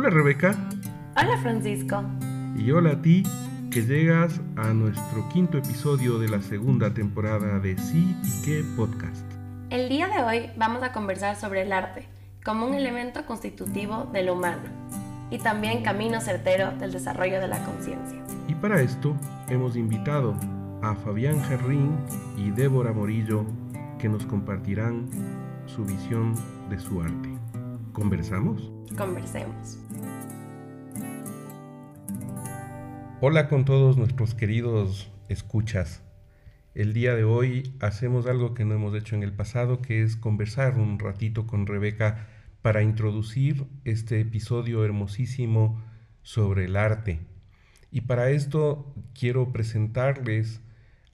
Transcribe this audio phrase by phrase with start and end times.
[0.00, 0.54] Hola Rebeca.
[1.20, 2.04] Hola Francisco.
[2.56, 3.24] Y hola a ti
[3.68, 9.26] que llegas a nuestro quinto episodio de la segunda temporada de Sí y qué podcast.
[9.70, 12.06] El día de hoy vamos a conversar sobre el arte
[12.44, 14.62] como un elemento constitutivo de lo humano
[15.32, 18.22] y también camino certero del desarrollo de la conciencia.
[18.46, 19.16] Y para esto
[19.48, 20.36] hemos invitado
[20.80, 21.96] a Fabián Gerrín
[22.36, 23.44] y Débora Morillo
[23.98, 25.08] que nos compartirán
[25.66, 26.34] su visión
[26.70, 27.30] de su arte.
[27.92, 28.77] ¿Conversamos?
[28.96, 29.78] Conversemos.
[33.20, 36.02] Hola con todos nuestros queridos escuchas.
[36.74, 40.16] El día de hoy hacemos algo que no hemos hecho en el pasado, que es
[40.16, 42.28] conversar un ratito con Rebeca
[42.62, 45.82] para introducir este episodio hermosísimo
[46.22, 47.20] sobre el arte.
[47.90, 50.60] Y para esto quiero presentarles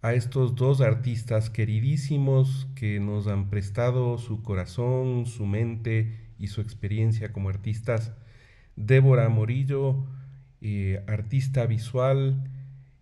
[0.02, 6.60] a estos dos artistas queridísimos que nos han prestado su corazón, su mente y su
[6.60, 8.12] experiencia como artistas.
[8.76, 10.06] Débora Morillo,
[10.60, 12.50] eh, artista visual,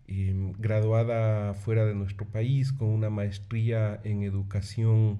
[0.07, 5.19] em, graduada fuera de nuestro país con una maestría en educación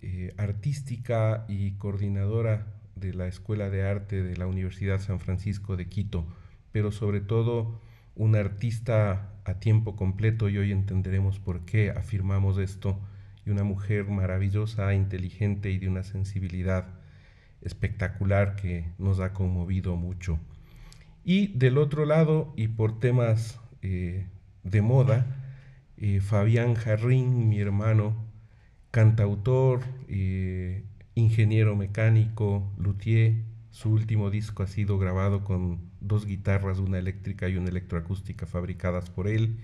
[0.00, 5.88] eh, artística y coordinadora de la Escuela de Arte de la Universidad San Francisco de
[5.88, 6.26] Quito,
[6.72, 7.80] pero sobre todo
[8.14, 13.00] una artista a tiempo completo y hoy entenderemos por qué afirmamos esto,
[13.46, 16.97] y una mujer maravillosa, inteligente y de una sensibilidad
[17.62, 20.38] espectacular que nos ha conmovido mucho.
[21.24, 24.26] Y del otro lado, y por temas eh,
[24.62, 25.26] de moda,
[25.96, 28.14] eh, Fabián Jarrín, mi hermano,
[28.90, 30.84] cantautor, eh,
[31.14, 37.56] ingeniero mecánico, luthier, su último disco ha sido grabado con dos guitarras, una eléctrica y
[37.56, 39.58] una electroacústica fabricadas por él,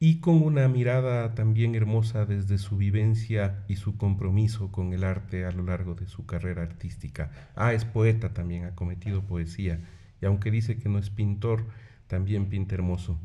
[0.00, 5.44] y con una mirada también hermosa desde su vivencia y su compromiso con el arte
[5.44, 7.30] a lo largo de su carrera artística.
[7.54, 9.80] Ah, es poeta también, ha cometido poesía,
[10.20, 11.66] y aunque dice que no es pintor,
[12.06, 13.18] también pinta hermoso.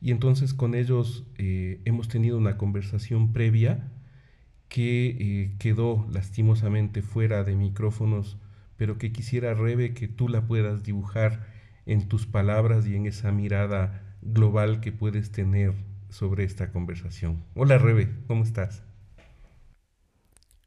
[0.00, 3.90] Y entonces con ellos eh, hemos tenido una conversación previa
[4.68, 8.38] que eh, quedó lastimosamente fuera de micrófonos
[8.80, 11.46] pero que quisiera, Rebe, que tú la puedas dibujar
[11.84, 15.74] en tus palabras y en esa mirada global que puedes tener
[16.10, 17.44] sobre esta conversación.
[17.54, 18.82] Hola, Rebe, ¿cómo estás?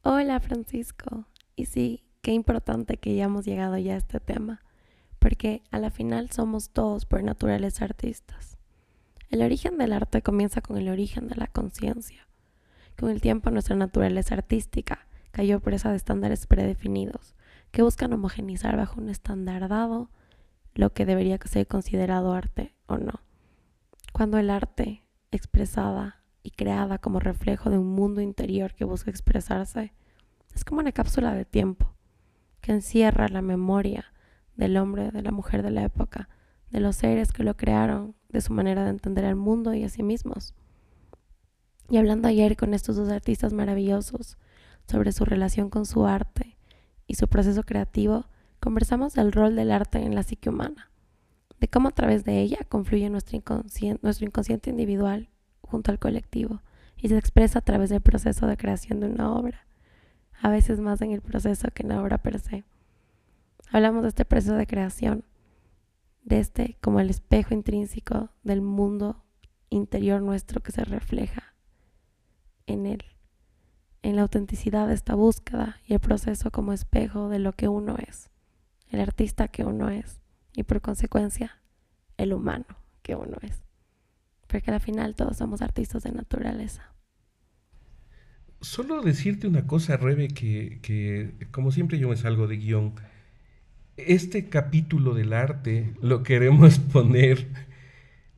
[0.01, 1.25] Hola, Francisco.
[1.55, 4.61] Y sí, qué importante que hayamos llegado ya a este tema,
[5.19, 8.57] porque a la final somos todos por naturaleza artistas.
[9.29, 12.27] El origen del arte comienza con el origen de la conciencia.
[12.97, 17.35] Con el tiempo nuestra naturaleza artística cayó presa de estándares predefinidos,
[17.71, 20.09] que buscan homogenizar bajo un estándar dado
[20.75, 23.21] lo que debería ser considerado arte o no.
[24.11, 25.02] Cuando el arte,
[25.35, 29.93] expresada y creada como reflejo de un mundo interior que busca expresarse,
[30.53, 31.95] es como una cápsula de tiempo
[32.61, 34.13] que encierra la memoria
[34.55, 36.29] del hombre, de la mujer de la época,
[36.69, 39.89] de los seres que lo crearon, de su manera de entender el mundo y a
[39.89, 40.55] sí mismos.
[41.89, 44.37] Y hablando ayer con estos dos artistas maravillosos
[44.87, 46.53] sobre su relación con su arte,
[47.07, 48.25] y su proceso creativo,
[48.59, 50.89] conversamos del rol del arte en la psique humana,
[51.63, 55.29] de cómo a través de ella confluye nuestro inconsciente, nuestro inconsciente individual
[55.61, 56.61] junto al colectivo
[56.97, 59.65] y se expresa a través del proceso de creación de una obra,
[60.41, 62.65] a veces más en el proceso que en la obra per se.
[63.71, 65.23] Hablamos de este proceso de creación,
[66.25, 69.23] de este como el espejo intrínseco del mundo
[69.69, 71.55] interior nuestro que se refleja
[72.67, 73.05] en él
[74.01, 77.95] en la autenticidad de esta búsqueda y el proceso como espejo de lo que uno
[78.05, 78.29] es,
[78.89, 80.22] el artista que uno es
[80.55, 81.61] y por consecuencia
[82.17, 82.65] el humano
[83.01, 83.63] que uno es.
[84.47, 86.93] Porque al final todos somos artistas de naturaleza.
[88.61, 92.93] Solo decirte una cosa, Rebe, que, que como siempre yo me salgo de guion.
[93.97, 97.47] Este capítulo del arte lo queremos poner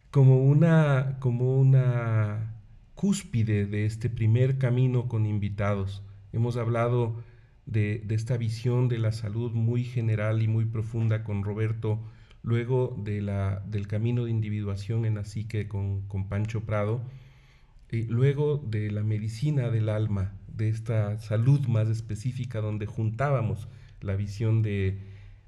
[0.10, 2.56] como una, como una
[2.96, 6.02] cúspide de este primer camino con invitados.
[6.32, 7.22] Hemos hablado
[7.66, 12.00] de, esta visión de la salud muy general y muy profunda con Roberto,
[12.44, 17.02] luego de la, del camino de individuación en la psique con, con Pancho Prado,
[17.92, 23.68] y luego de la medicina del alma, de esta salud más específica donde juntábamos
[24.02, 25.00] la visión de,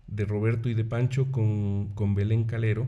[0.08, 2.88] de Roberto y de Pancho con, con Belén Calero.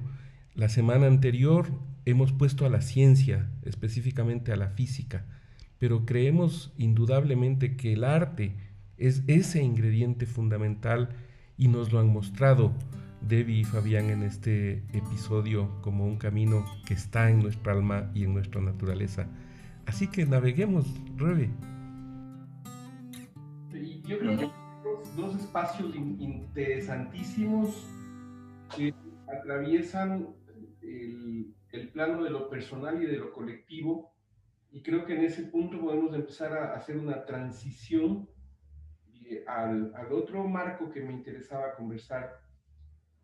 [0.55, 1.67] La semana anterior
[2.05, 5.25] hemos puesto a la ciencia, específicamente a la física,
[5.77, 8.55] pero creemos indudablemente que el arte
[8.99, 11.09] es ese ingrediente fundamental
[11.57, 12.73] y nos lo han mostrado
[13.21, 18.23] Debbie y Fabián en este episodio como un camino que está en nuestra alma y
[18.23, 19.27] en nuestra naturaleza.
[19.85, 20.85] Así que naveguemos,
[21.17, 21.49] Rebe.
[24.05, 24.49] Yo creo que
[24.83, 27.87] dos, dos espacios interesantísimos
[28.75, 28.93] que
[29.27, 30.27] atraviesan
[30.81, 34.11] el, el, plano de lo personal y de lo colectivo,
[34.71, 38.27] y creo que en ese punto podemos empezar a hacer una transición
[39.29, 42.41] eh, al, al otro marco que me interesaba conversar,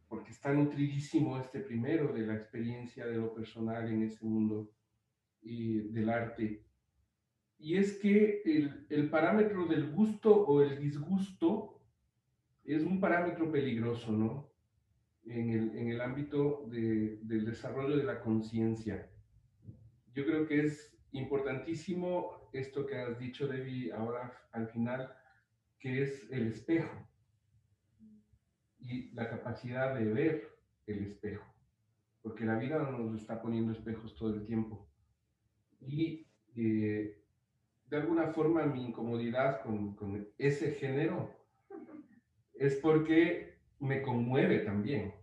[0.07, 4.71] porque está nutridísimo este primero de la experiencia de lo personal en ese mundo
[5.41, 6.63] del arte.
[7.57, 11.81] Y es que el, el, parámetro del gusto o el disgusto
[12.63, 14.51] es un parámetro peligroso, ¿no?
[15.25, 19.09] En el, en el ámbito de, del desarrollo de la conciencia.
[20.13, 25.11] Yo creo que es importantísimo esto que has dicho, Debbie, ahora al final,
[25.79, 27.07] que es el espejo
[28.79, 30.49] y la capacidad de ver
[30.87, 31.45] el espejo,
[32.21, 34.87] porque la vida nos está poniendo espejos todo el tiempo.
[35.81, 37.23] Y eh,
[37.87, 41.35] de alguna forma mi incomodidad con, con ese género
[42.53, 45.13] es porque me conmueve también,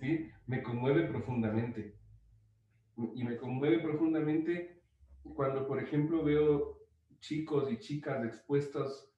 [0.00, 0.30] ¿sí?
[0.46, 1.96] Me conmueve profundamente.
[3.14, 4.82] Y me conmueve profundamente
[5.34, 6.81] cuando, por ejemplo, veo
[7.22, 9.08] chicos y chicas expuestos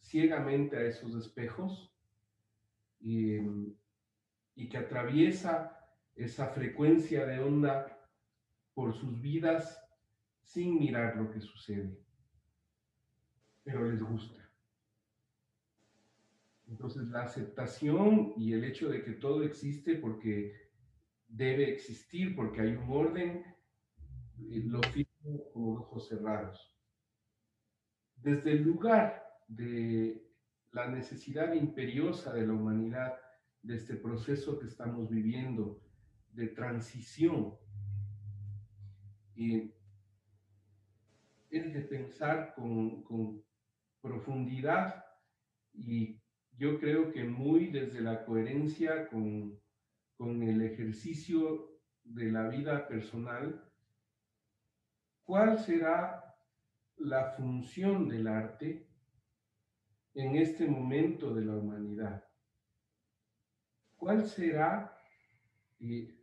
[0.00, 1.90] ciegamente a esos espejos
[3.00, 3.38] y,
[4.54, 5.72] y que atraviesa
[6.14, 7.98] esa frecuencia de onda
[8.74, 9.82] por sus vidas
[10.42, 11.98] sin mirar lo que sucede,
[13.64, 14.42] pero les gusta.
[16.68, 20.52] Entonces la aceptación y el hecho de que todo existe porque
[21.26, 23.44] debe existir, porque hay un orden,
[24.50, 26.75] eh, lo firmo con ojos cerrados.
[28.16, 30.26] Desde el lugar de
[30.72, 33.14] la necesidad imperiosa de la humanidad,
[33.62, 35.80] de este proceso que estamos viviendo,
[36.32, 37.54] de transición,
[39.34, 39.72] y
[41.50, 43.42] es de pensar con, con
[44.00, 45.04] profundidad
[45.72, 46.20] y
[46.56, 49.60] yo creo que muy desde la coherencia con,
[50.16, 51.70] con el ejercicio
[52.02, 53.62] de la vida personal,
[55.24, 56.25] ¿cuál será
[56.98, 58.86] la función del arte
[60.14, 62.24] en este momento de la humanidad?
[63.96, 64.96] ¿Cuál será
[65.80, 66.16] eh,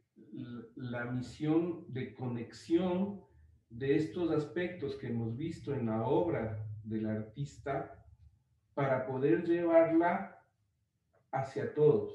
[0.76, 3.22] la misión de conexión
[3.70, 8.06] de estos aspectos que hemos visto en la obra del artista
[8.74, 10.40] para poder llevarla
[11.32, 12.14] hacia todos,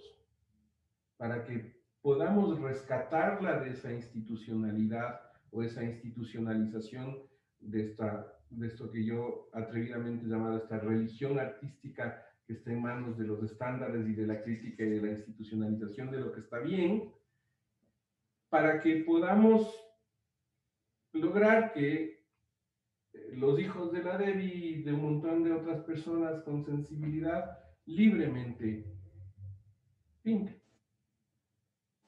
[1.16, 5.20] para que podamos rescatarla de esa institucionalidad
[5.50, 7.22] o esa institucionalización
[7.60, 12.82] de, esta, de esto que yo atrevidamente he llamado esta religión artística que está en
[12.82, 16.40] manos de los estándares y de la crítica y de la institucionalización de lo que
[16.40, 17.12] está bien,
[18.48, 19.74] para que podamos
[21.12, 22.24] lograr que
[23.32, 28.84] los hijos de la Debbie y de un montón de otras personas con sensibilidad libremente
[30.22, 30.62] pinten,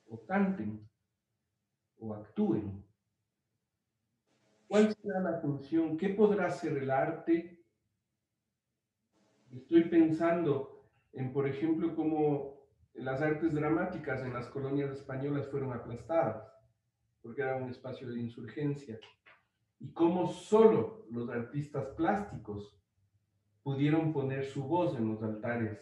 [0.07, 0.89] o canten,
[1.99, 2.85] o actúen.
[4.71, 5.97] ¿Cuál será la función?
[5.97, 7.61] ¿Qué podrá ser el arte?
[9.51, 16.49] Estoy pensando en, por ejemplo, cómo las artes dramáticas en las colonias españolas fueron aplastadas,
[17.21, 19.01] porque era un espacio de insurgencia
[19.81, 22.81] y cómo solo los artistas plásticos
[23.65, 25.81] pudieron poner su voz en los altares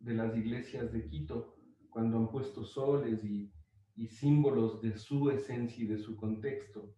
[0.00, 1.54] de las iglesias de Quito
[1.88, 3.52] cuando han puesto soles y,
[3.94, 6.97] y símbolos de su esencia y de su contexto.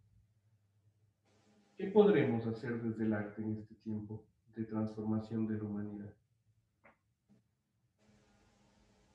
[1.80, 4.22] ¿Qué podremos hacer desde el arte en este tiempo
[4.54, 6.14] de transformación de la humanidad?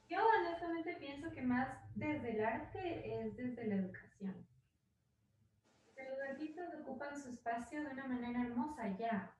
[0.09, 4.47] Yo honestamente pienso que más desde el arte es desde la educación
[6.09, 9.31] los artistas ocupan su espacio de una manera hermosa ya.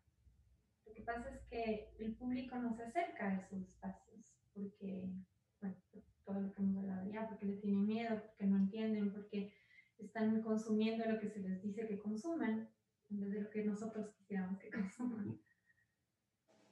[0.86, 5.10] Lo que pasa es que el público no se acerca a esos espacios porque,
[5.62, 5.75] bueno,
[6.25, 9.51] todo lo que hemos hablado ya, porque le tienen miedo, porque no entienden, porque
[9.98, 12.70] están consumiendo lo que se les dice que consuman
[13.10, 15.40] en vez de lo que nosotros quisiéramos que consuman.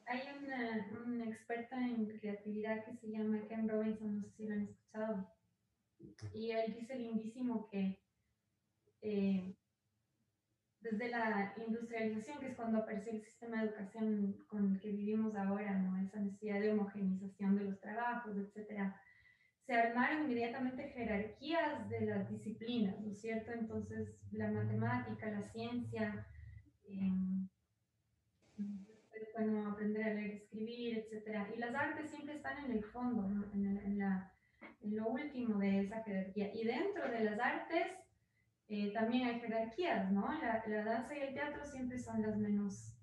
[0.06, 4.54] Hay una, una experta en creatividad que se llama Ken Robinson, no sé si lo
[4.54, 5.34] han escuchado,
[6.34, 8.00] y él dice lindísimo que
[9.02, 9.56] eh,
[10.82, 15.34] desde la industrialización, que es cuando apareció el sistema de educación con el que vivimos
[15.36, 15.98] ahora, ¿no?
[16.02, 19.00] esa necesidad de homogenización de los trabajos, etcétera,
[19.66, 23.52] se armaron inmediatamente jerarquías de las disciplinas, ¿no es cierto?
[23.54, 26.28] Entonces, la matemática, la ciencia,
[26.86, 27.12] eh,
[29.36, 31.50] bueno, aprender a leer, escribir, etcétera.
[31.56, 34.32] Y las artes siempre están en el fondo, en, en, la,
[34.82, 36.54] en lo último de esa jerarquía.
[36.54, 37.88] Y dentro de las artes
[38.68, 40.28] eh, también hay jerarquías, ¿no?
[40.42, 42.96] La, la, danza y el teatro siempre son las menos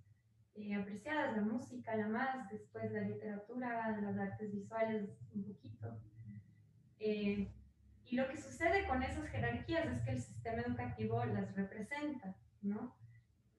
[0.55, 6.01] eh, apreciadas, la música la más, después la literatura, las artes visuales un poquito.
[7.01, 7.49] Eh,
[8.07, 12.95] y lo que sucede con esas jerarquías es que el sistema educativo las representa, ¿no?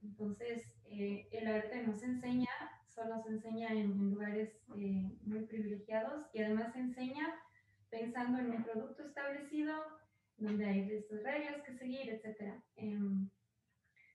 [0.03, 2.50] Entonces, eh, el arte nos enseña,
[2.88, 7.33] solo se enseña en, lugares eh, muy privilegiados y además se enseña
[7.89, 9.74] pensando en un producto establecido
[10.38, 12.55] donde hay estas reglas que seguir, etc.
[12.75, 13.29] Em,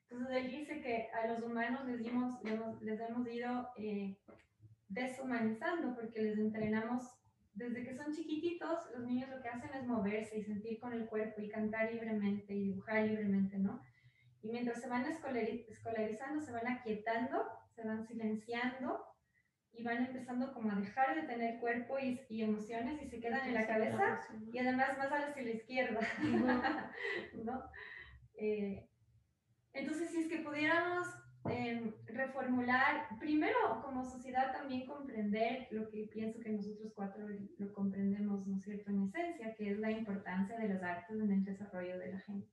[0.08, 2.40] entonces, él dice que a los humanos les, dimos,
[2.80, 4.16] les hemos ido eh,
[4.88, 7.04] deshumanizando porque les entrenamos
[7.56, 11.06] desde que son chiquititos, los niños lo que hacen es moverse y sentir con el
[11.06, 13.82] cuerpo y cantar libremente y dibujar libremente, ¿no?
[14.42, 19.04] Y mientras se van escolarizando, se van aquietando, se van silenciando
[19.72, 23.54] y van empezando como a dejar de tener cuerpo y, emociones y se quedan en
[23.54, 24.20] la cabeza
[24.52, 26.00] y además más hacia la izquierda,
[27.42, 27.70] ¿no?
[28.34, 28.86] Eh,
[29.72, 31.06] entonces, si es que pudiéramos
[31.50, 37.26] Em, reformular, primero como sociedad también comprender lo que pienso que nosotros cuatro
[37.58, 41.30] lo comprendemos, ¿no es cierto?, en esencia, que es la importancia de las artes en
[41.30, 42.48] el desarrollo de la gente.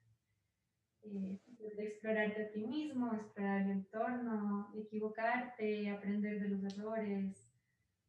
[1.04, 1.40] Eh,
[1.76, 7.50] de explorarte a ti mismo, explorar el entorno, equivocarte, aprender de los errores,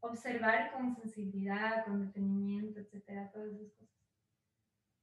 [0.00, 3.94] observar con sensibilidad, con detenimiento, etcétera, todas esas cosas.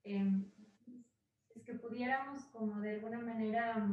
[0.03, 0.51] Em,
[1.55, 3.87] es que pudiéramos como de alguna manera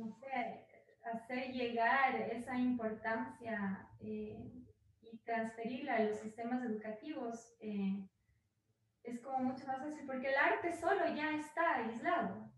[0.00, 0.66] no sé,
[1.04, 4.50] hacer llegar esa importancia eh,
[5.02, 8.06] y transferirla a los sistemas educativos eh,
[9.02, 12.50] es como mucho más fácil, porque el arte solo ya está aislado.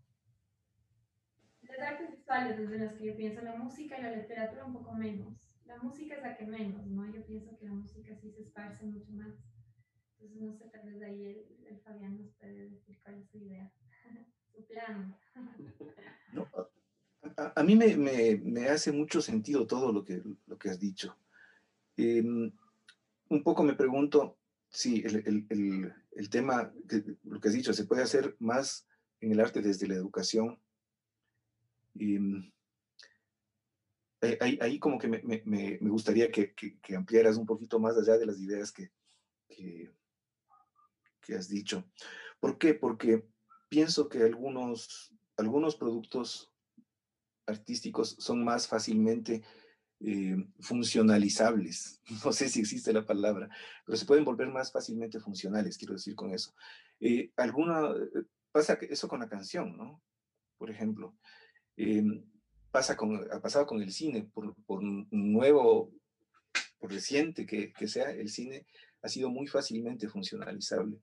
[1.61, 4.93] Las artes visuales desde las que yo pienso, la música y la literatura un poco
[4.93, 5.33] menos.
[5.65, 7.09] La música es la que menos, ¿no?
[7.11, 9.33] Yo pienso que la música sí se esparce mucho más.
[10.19, 13.37] Entonces, no sé, tal vez ahí el, el Fabián nos puede decir cuál es su
[13.37, 13.71] idea,
[14.53, 15.17] su plan.
[16.33, 16.47] No,
[17.55, 21.15] a, mí me, hace mucho sentido todo lo que, lo que has dicho.
[21.97, 22.51] Em,
[23.29, 24.37] un poco me pregunto
[24.69, 26.73] si el, tema,
[27.23, 28.87] lo que has dicho, se puede hacer más
[29.21, 30.59] en el arte desde la educación.
[31.95, 32.51] Em,
[34.39, 36.53] ahí, como que me, gustaría que,
[36.95, 38.91] ampliaras un poquito más allá de las ideas que,
[39.47, 39.91] que,
[41.21, 41.85] que has dicho.
[42.39, 42.73] ¿Por qué?
[42.73, 43.25] Porque
[43.69, 46.52] pienso que algunos, algunos productos
[47.45, 49.43] artísticos son más fácilmente
[50.05, 52.01] eh, funcionalizables.
[52.25, 53.49] No sé si existe la palabra,
[53.85, 56.53] pero se pueden volver más fácilmente funcionales, quiero decir con eso.
[56.99, 60.01] Eh, alguna, eh, pasa eso con la canción, ¿no?
[60.57, 61.15] Por ejemplo,
[62.71, 65.91] pasa con, ha pasado con el cine, por, por nuevo,
[66.79, 68.65] por reciente que, que, sea, el cine
[69.01, 70.99] ha sido muy fácilmente funcionalizable.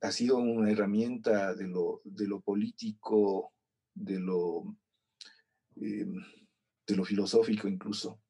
[0.00, 3.52] ha sido una herramienta de lo, de lo político,
[3.94, 4.76] de lo
[5.80, 6.06] eh,
[6.86, 8.20] de lo filosófico incluso.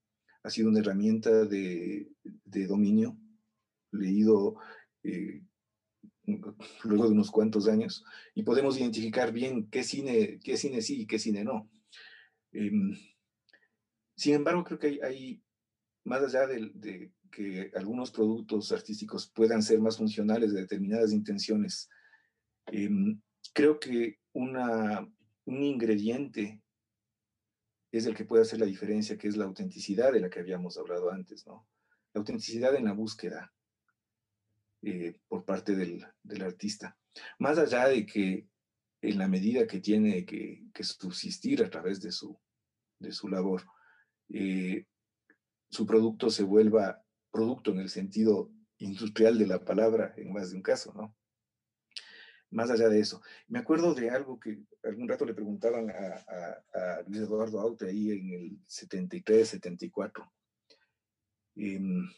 [0.43, 2.09] Ha sido una herramienta de,
[2.69, 3.19] dominio,
[3.93, 4.57] leído
[5.03, 5.43] eh,
[6.85, 11.07] luego de unos cuantos años, y podemos identificar bien qué cine, qué cine sí y
[11.07, 11.71] qué cine no.
[12.53, 12.97] Em,
[14.17, 15.43] sin embargo, creo que hay,
[16.05, 21.89] más allá de, que algunos productos artísticos puedan ser más funcionales de determinadas intenciones,
[22.67, 23.21] em,
[23.53, 25.09] creo que una,
[25.45, 26.64] un ingrediente
[27.99, 30.77] es el que puede hacer la diferencia, que es la autenticidad de la que habíamos
[30.77, 31.67] hablado antes, ¿no?
[32.13, 33.53] La autenticidad en la búsqueda
[34.83, 36.05] eh, por parte del,
[36.43, 36.99] artista.
[37.39, 38.49] Más allá de que
[39.01, 42.37] en la medida que tiene que, subsistir a través de su,
[42.99, 43.63] de su labor,
[44.29, 44.87] eh,
[45.71, 50.57] su producto se vuelva producto en el sentido industrial de la palabra en más de
[50.57, 51.15] un caso, ¿no?
[52.55, 53.21] Más allá de eso.
[53.49, 58.33] Me acuerdo de algo que algún rato le preguntaban a, Luis Eduardo Aute ahí en
[58.33, 60.33] el 73, 74,
[61.57, 62.09] em,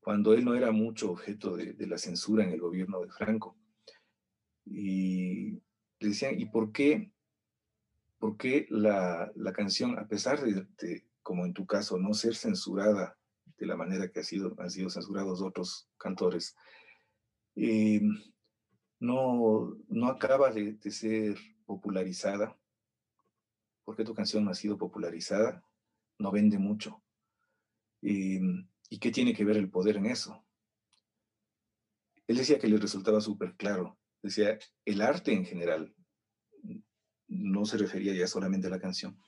[0.00, 3.56] cuando él no era mucho objeto de, la censura en el gobierno de Franco.
[4.64, 5.52] Y
[6.00, 7.12] le decían, ¿y por qué,
[8.18, 13.18] por qué la, canción, a pesar de, como en tu caso, no ser censurada
[13.58, 16.56] de la manera que ha sido, han sido censurados otros cantores,
[17.54, 18.00] eh,
[19.02, 22.56] no, no acaba de, ser popularizada,
[23.84, 25.66] porque tu canción no ha sido popularizada,
[26.18, 27.02] no vende mucho.
[28.00, 30.46] Em, ¿Y qué tiene que ver el poder en eso?
[32.28, 33.98] Él decía que le resultaba súper claro.
[34.22, 35.92] Decía, el arte en general,
[37.26, 39.20] no se refería ya solamente a la canción,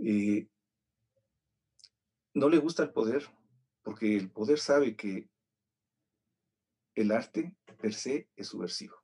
[0.00, 0.48] eh,
[2.34, 3.28] no le gusta el poder,
[3.82, 5.28] porque el poder sabe que
[6.94, 8.96] el arte per se es subversivo.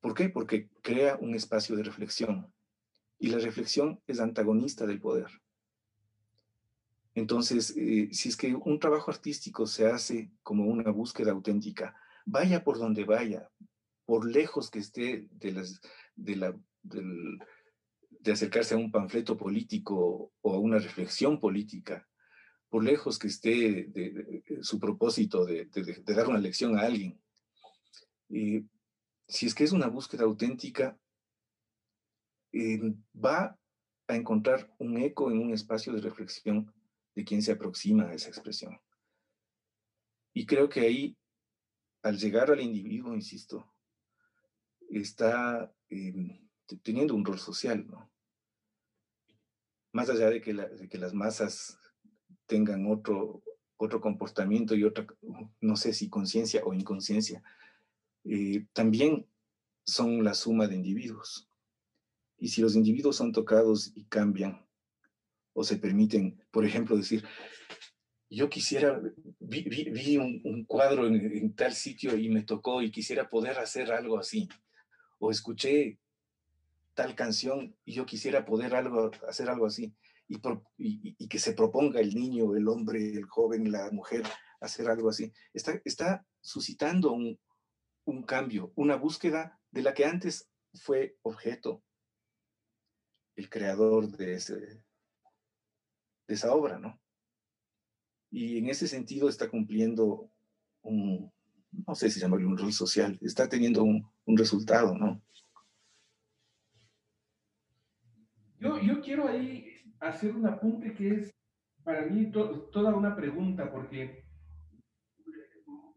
[0.00, 0.28] ¿Por qué?
[0.28, 2.52] Porque crea un espacio de reflexión
[3.18, 5.28] y la reflexión es antagonista del poder.
[7.14, 12.64] Entonces, eh, si es que un trabajo artístico se hace como una búsqueda auténtica, vaya
[12.64, 13.50] por donde vaya,
[14.04, 15.80] por lejos que esté de, las,
[16.16, 22.06] de, la, de acercarse a un panfleto político o a una reflexión política,
[22.74, 25.68] por lejos que esté de, su propósito de,
[26.06, 27.22] dar una lección a alguien.
[28.30, 28.64] Eh,
[29.28, 30.98] si es que es una búsqueda auténtica,
[32.50, 32.80] eh,
[33.14, 33.56] va
[34.08, 36.74] a encontrar un eco en un espacio de reflexión
[37.14, 38.76] de quien se aproxima a esa expresión.
[40.32, 41.16] Y creo que ahí,
[42.02, 43.72] al llegar al individuo, insisto,
[44.90, 46.44] está em,
[46.82, 48.10] teniendo un rol social, ¿no?
[49.92, 51.78] Más allá de que las masas
[52.46, 53.42] tengan otro,
[53.76, 55.06] otro comportamiento y otra,
[55.60, 57.42] no sé si conciencia o inconsciencia,
[58.24, 59.26] eh, también
[59.84, 61.48] son la suma de individuos.
[62.38, 64.64] Y si los individuos son tocados y cambian,
[65.52, 67.24] o se permiten, por ejemplo, decir,
[68.28, 69.00] yo quisiera,
[69.38, 74.48] vi, un, cuadro en, tal sitio y me tocó y quisiera poder hacer algo así,
[75.18, 75.98] o escuché
[76.94, 79.94] tal canción y yo quisiera poder algo, hacer algo así,
[80.28, 84.22] y, que se proponga el niño, el hombre, el joven, la mujer,
[84.60, 87.38] hacer algo así, está, está suscitando un,
[88.04, 91.82] un cambio, una búsqueda de la que antes fue objeto
[93.36, 94.84] el creador de, ese, de
[96.34, 97.00] esa obra, ¿no?
[98.30, 100.30] Y en ese sentido está cumpliendo
[100.82, 101.32] un,
[101.86, 105.22] no sé si llamarlo un rol social, está teniendo un, un resultado, ¿no?
[108.58, 109.73] Yo, yo, quiero ahí
[110.08, 111.34] hacer un apunte que es
[111.82, 114.24] para mí toda una pregunta, porque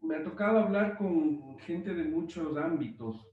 [0.02, 3.26] me ha tocado hablar con gente de muchos ámbitos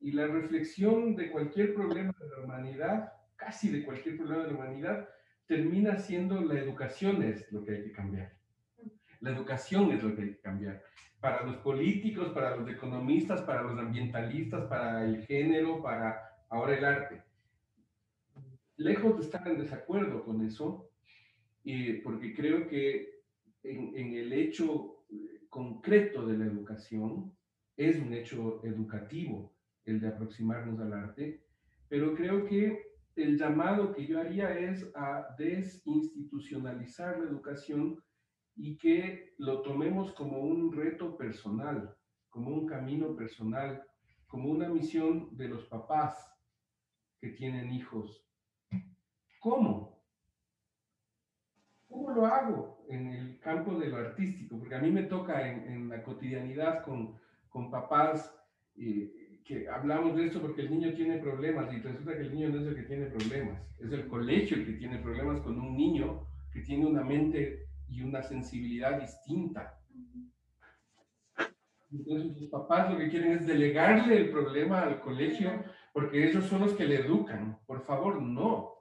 [0.00, 4.58] y la reflexión de cualquier problema de la humanidad, casi de cualquier problema de la
[4.58, 5.08] humanidad,
[5.46, 8.32] termina siendo la educación es lo que hay que cambiar.
[9.20, 10.82] La educación es lo que hay que cambiar.
[11.20, 16.84] Para los políticos, para los economistas, para los ambientalistas, para el género, para ahora el
[16.84, 17.22] arte.
[18.76, 20.90] Lejos de estar en desacuerdo con eso,
[21.64, 23.22] eh, porque creo que
[23.62, 24.96] en, en el hecho
[25.48, 27.32] concreto de la educación,
[27.76, 31.44] es un hecho educativo el de aproximarnos al arte,
[31.88, 38.02] pero creo que el llamado que yo haría es a desinstitucionalizar la educación
[38.56, 41.94] y que lo tomemos como un reto personal,
[42.28, 43.82] como un camino personal,
[44.26, 46.30] como una misión de los papás
[47.20, 48.25] que tienen hijos.
[49.40, 50.02] ¿Cómo?
[51.88, 54.58] ¿Cómo lo hago en el campo de lo artístico?
[54.58, 57.18] Porque a mí me toca en, la cotidianidad con,
[57.48, 58.34] con papás
[58.76, 62.48] eh, que hablamos de esto porque el niño tiene problemas y resulta que el niño
[62.48, 65.76] no es el que tiene problemas, es el colegio el que tiene problemas con un
[65.76, 69.78] niño que tiene una mente y una sensibilidad distinta.
[71.92, 75.50] Entonces los papás lo que quieren es delegarle el problema al colegio
[75.92, 77.58] porque ellos son los que le educan.
[77.66, 78.75] Por favor, no.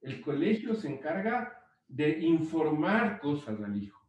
[0.00, 4.00] El colegio se encarga de informar cosas al hijo.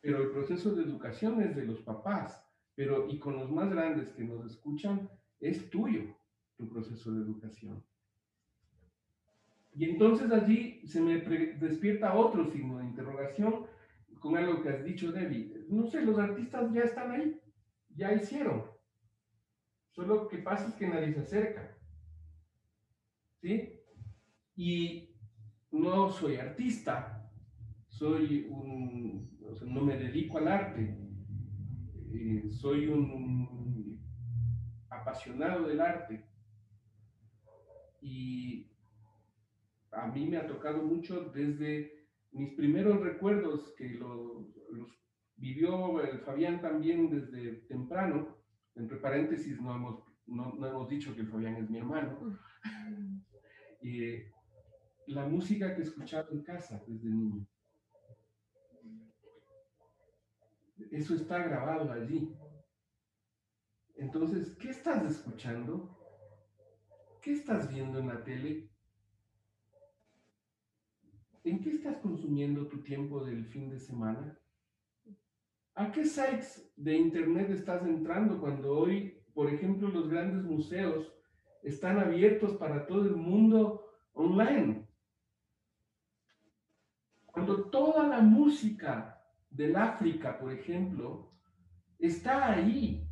[0.00, 4.08] Pero el proceso de educación es de los papás, pero y con los más grandes
[4.10, 6.16] que nos escuchan, es tuyo
[6.56, 7.84] tu proceso de educación.
[9.74, 13.66] Y entonces allí se me despierta otro signo de interrogación
[14.18, 15.66] con algo que has dicho, Debbie.
[15.68, 17.40] No sé, los artistas ya están ahí,
[17.94, 18.64] ya hicieron.
[19.90, 21.76] Solo que pasa es que nadie se acerca.
[23.40, 23.81] ¿Sí?
[24.54, 25.14] Y
[25.70, 27.30] no soy artista,
[27.88, 30.98] soy un, no me dedico al arte,
[32.14, 34.00] eh, soy un
[34.90, 36.26] apasionado del arte.
[38.00, 38.70] Y
[39.92, 44.48] a mí me ha tocado mucho desde mis primeros recuerdos, que los
[45.36, 48.36] vivió el Fabián también desde temprano,
[48.74, 52.38] entre paréntesis no hemos, no, hemos dicho que el Fabián es mi hermano.
[53.82, 54.18] y
[55.06, 57.46] la música que escuchaba en casa desde niño.
[60.90, 62.34] Eso está grabado allí.
[63.96, 65.96] Entonces, ¿qué estás escuchando?
[67.20, 68.68] ¿Qué estás viendo en la tele?
[71.44, 74.38] ¿En qué estás consumiendo tu tiempo del fin de semana?
[75.74, 81.12] ¿A qué sites de internet estás entrando cuando hoy, por ejemplo, los grandes museos
[81.62, 84.81] están abiertos para todo el mundo online?
[87.44, 91.32] Cuando toda la música del África, por ejemplo,
[91.98, 93.04] está ahí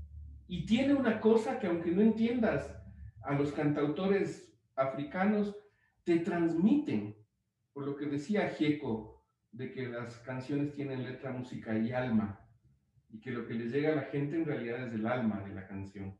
[0.46, 2.72] y tiene una cosa que aunque no entiendas
[3.22, 5.56] a los cantautores africanos,
[6.04, 7.16] te transmiten,
[7.72, 12.38] por lo que decía Gieco, de que las canciones tienen letra, música y alma,
[13.08, 15.54] y que lo que les llega a la gente en realidad es el alma de
[15.56, 16.16] la canción.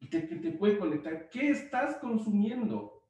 [0.00, 1.28] Y que, que te puede conectar.
[1.30, 3.06] ¿Qué estás consumiendo?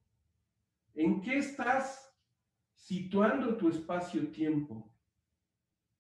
[0.94, 2.07] ¿En qué estás
[2.88, 4.90] situando tu espacio-tiempo?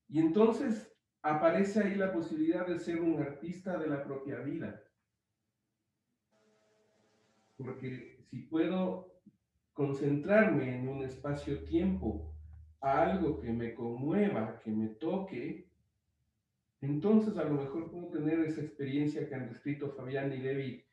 [0.08, 4.82] Y entonces aparece ahí la posibilidad de ser un artista de la propia vida.
[7.58, 9.20] Porque si puedo
[9.74, 12.34] concentrarme en un espacio-tiempo
[12.80, 15.68] a algo que me conmueva, que me toque,
[16.80, 20.87] entonces a lo mejor puedo tener esa experiencia que han descrito Fabián y Debbie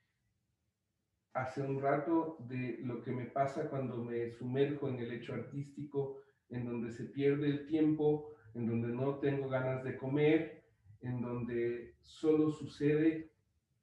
[1.36, 6.22] hace un rato de lo que me pasa cuando me sumerjo en el hecho artístico,
[6.50, 10.64] en donde se pierde el tiempo, en donde no tengo ganas de comer,
[11.02, 13.30] en donde solo sucede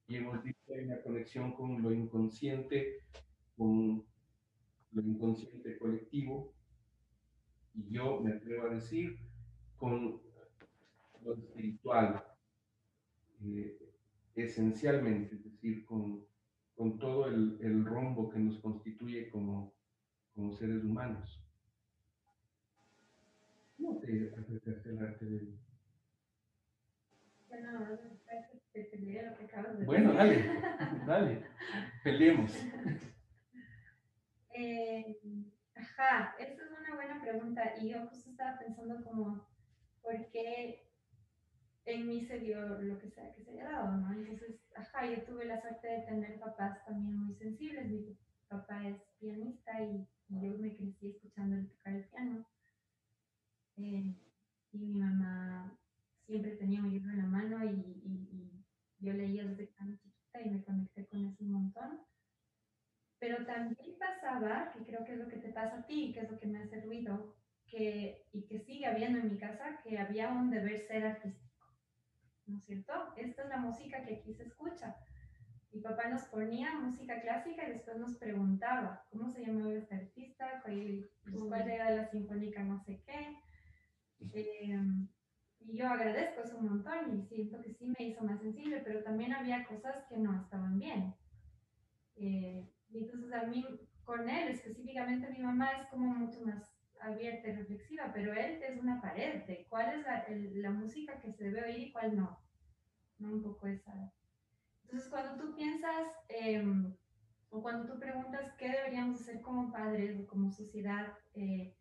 [0.06, 3.00] y hemos visto hay una conexión con lo inconsciente,
[3.56, 4.02] con
[4.92, 6.54] lo inconsciente colectivo,
[7.74, 9.18] y yo me atrevo a decir
[9.76, 10.22] con
[11.22, 12.24] lo espiritual,
[13.44, 13.78] eh,
[14.34, 16.24] esencialmente, es decir, con,
[16.76, 19.72] con todo el, el, rombo que nos constituye como,
[20.34, 21.38] como seres humanos.
[23.76, 25.52] ¿Cómo te acercaste al arte de
[29.84, 30.44] bueno, dale,
[31.06, 31.42] dale,
[32.02, 32.52] peleemos.
[34.54, 35.18] Eh,
[35.74, 39.46] ajá, esa es una buena pregunta y yo justo estaba pensando como,
[40.02, 40.86] ¿por qué
[41.84, 44.12] en mí se dio lo que sea que se haya dado, ¿no?
[44.12, 47.88] Entonces, ajá, yo tuve la suerte de tener papás también muy sensibles.
[47.88, 48.16] Mi
[48.48, 52.46] papá es pianista y, yo me crecí escuchando el tocar el piano.
[53.76, 54.14] Eh,
[54.72, 55.78] y mi mamá
[56.26, 58.64] siempre tenía un libro en la mano y, y,
[58.98, 62.00] yo leía desde tan chiquita y me conecté con eso un montón.
[63.18, 66.30] Pero también pasaba, que creo que es lo que te pasa a ti, que es
[66.30, 70.28] lo que me hace ruido, que, y que sigue habiendo en mi casa, que había
[70.28, 71.41] un deber ser artístico.
[72.46, 72.92] ¿No es cierto?
[73.16, 74.96] Esta es la música que aquí se escucha.
[75.72, 80.60] Mi papá nos ponía música clásica y después nos preguntaba cómo se llamaba este artista,
[80.62, 81.08] cuál,
[81.48, 83.36] cuál era la sinfónica no sé qué.
[84.34, 84.78] Eh,
[85.60, 89.02] y yo agradezco eso un montón y siento que sí me hizo más sensible, pero
[89.02, 91.14] también había cosas que no estaban bien.
[92.16, 93.64] Eh, y entonces a mí,
[94.04, 96.71] con él específicamente, mi mamá es como mucho más
[97.02, 101.32] abierta y reflexiva, pero él es una pared de cuál es la, la música que
[101.32, 102.40] se debe oír y cuál no.
[103.18, 103.32] ¿No?
[103.32, 103.92] Un poco esa.
[104.84, 106.64] Entonces, cuando tú piensas, eh,
[107.50, 111.76] o cuando tú preguntas qué deberíamos hacer como padres o como sociedad, eh,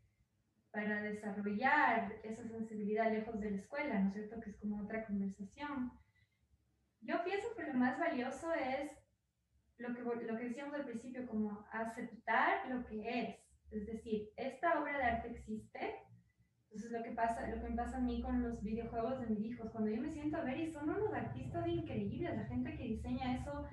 [0.72, 4.40] para desarrollar esa sensibilidad lejos de la escuela, ¿no es cierto?
[4.40, 5.92] Que es como otra conversación.
[7.02, 8.92] Yo pienso que lo más valioso es
[9.78, 13.41] lo que, lo que decíamos al principio, como aceptar lo que es.
[13.72, 15.96] Es decir, esta obra de arte existe.
[16.66, 19.46] Entonces lo que pasa, lo que me pasa a mí con los videojuegos de mis
[19.46, 22.84] hijos, cuando yo me siento a ver y son unos artistas increíbles, la gente que
[22.84, 23.68] diseña eso,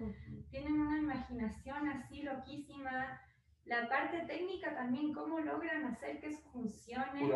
[0.51, 3.21] tienen una imaginación así loquísima,
[3.67, 7.31] la parte técnica también, cómo logran hacer que eso funcione.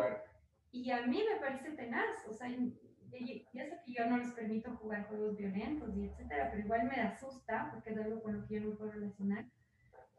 [0.71, 4.75] Y a mí me parece tenaz, o sea, ya sé que yo no les permito
[4.77, 8.55] jugar juegos violentos y etcétera, pero igual me asusta porque es algo con lo que
[8.55, 9.45] yo no puedo relacionar.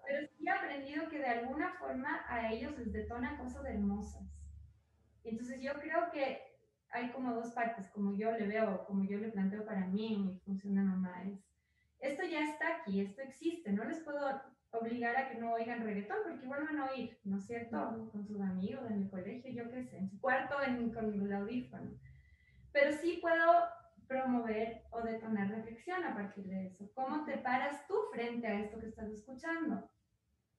[0.07, 4.23] Pero sí he aprendido que de alguna forma a ellos les detona cosas hermosas.
[5.25, 6.43] Entonces yo creo que
[6.91, 10.27] hay como dos partes, como yo le veo, como yo le planteo para mí en
[10.27, 11.41] mi función de mamá, es,
[12.01, 16.19] esto ya está aquí, esto existe, no les puedo obligar a que no oigan reggaetón,
[16.25, 18.09] porque igual van a oír, ¿no es cierto?
[18.13, 21.33] Con sus amigos en el colegio, yo qué sé, en su cuarto en, con el
[21.33, 21.91] audífono.
[22.73, 23.65] Pero sí puedo
[24.07, 26.91] promover o detonar reflexión a partir de eso.
[26.95, 29.89] ¿Cómo te paras tú frente a esto que estás escuchando?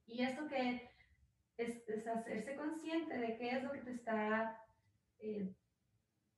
[0.08, 0.91] Y esto que
[1.58, 4.62] es, es hacerse consciente de qué es lo que te está
[5.20, 5.56] eh,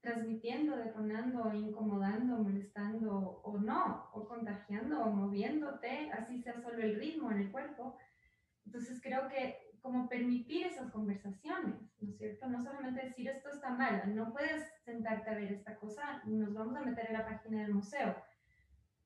[0.01, 7.32] transmitiendo, detonando, incomodando, molestando o no, o contagiando o moviéndote, así sea solo el ritmo
[7.32, 7.97] en el cuerpo.
[8.65, 12.47] Entonces creo que como permitir esas conversaciones, ¿no es cierto?
[12.47, 16.75] No solamente decir esto está mal, no puedes sentarte a ver esta cosa, nos vamos
[16.75, 18.15] a meter en la página del museo,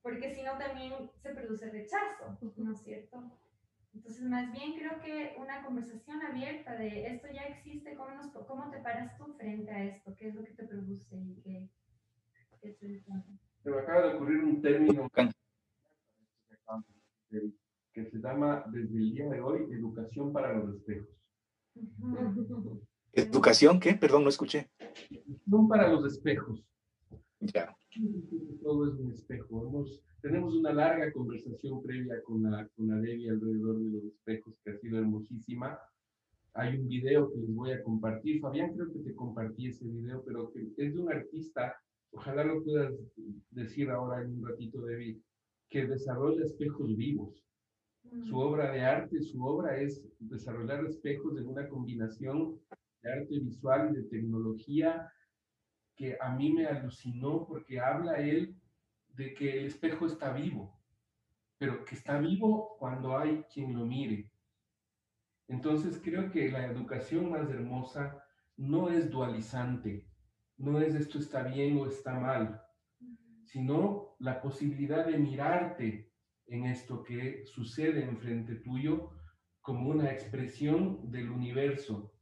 [0.01, 3.31] porque si no también se produce rechazo, ¿no es cierto?
[3.93, 8.71] Entonces, más bien creo que una conversación abierta de esto ya existe, ¿cómo, nos, cómo
[8.71, 10.15] te paras tú frente a esto?
[10.17, 11.69] ¿Qué es lo que te produce y qué,
[12.61, 13.03] es el
[13.63, 15.09] Se me acaba de ocurrir un término
[17.93, 21.09] que se llama desde el día de hoy educación para los espejos.
[23.13, 23.93] ¿Educación qué?
[23.95, 24.69] Perdón, no escuché.
[25.09, 26.63] Educación para los espejos.
[27.39, 27.75] Ya.
[28.61, 29.67] Todo es un espejo.
[29.67, 34.53] Hemos tenemos una larga conversación previa con la, con la Debbie alrededor de los espejos
[34.63, 35.79] que ha sido hermosísima.
[36.53, 38.39] hay un video que les voy a compartir.
[38.39, 41.75] Fabián, creo que te compartí ese video, pero que es de un artista,
[42.11, 42.93] ojalá lo puedas
[43.49, 45.17] decir ahora en un ratito, David,
[45.69, 47.43] que desarrolla espejos vivos.
[48.23, 52.59] Su obra de arte, su obra es desarrollar espejos en una combinación
[53.01, 55.11] de arte visual y de tecnología
[55.95, 58.59] que a mí me alucinó porque habla él
[59.09, 60.79] de que el espejo está vivo,
[61.57, 64.31] pero que está vivo cuando hay quien lo mire.
[65.47, 68.23] Entonces creo que la educación más hermosa
[68.57, 70.07] no es dualizante,
[70.57, 72.61] no es esto está bien o está mal,
[73.45, 76.11] sino la posibilidad de mirarte
[76.47, 79.11] en esto que sucede enfrente tuyo
[79.61, 82.13] como una expresión del universo,